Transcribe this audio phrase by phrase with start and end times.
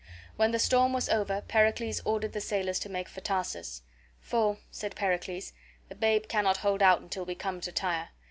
[0.35, 3.83] When the storm was over, Pericles ordered the sailors to make for Tarsus.
[4.19, 5.53] "For," said Pericles,
[5.89, 8.09] "the babe cannot hold out till we come to Tyre.